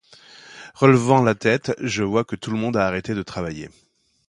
[0.79, 3.69] Relevant la tête, je vois que tout le monde a arrêté de travailler.